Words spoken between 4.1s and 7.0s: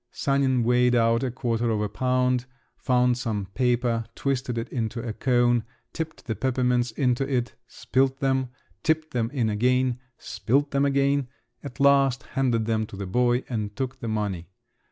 twisted it into a cone, tipped the peppermints